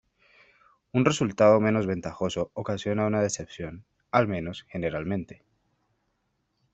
[0.93, 5.43] Un resultado menos ventajoso ocasiona una decepción, al menos generalmente.